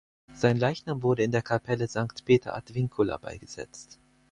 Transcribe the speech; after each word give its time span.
Sein 0.33 0.57
Leichnam 0.57 1.03
wurde 1.03 1.21
in 1.21 1.29
der 1.29 1.43
Kapelle 1.43 1.87
St 1.87 2.25
Peter 2.25 2.55
ad 2.55 2.73
Vincula 2.73 3.17
beigesetzt. 3.17 3.99